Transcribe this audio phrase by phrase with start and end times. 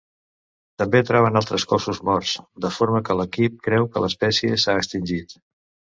[0.81, 2.33] També troben altres cossos morts,
[2.65, 5.37] de forma que l'equip creu que l'espècie s'ha extingit.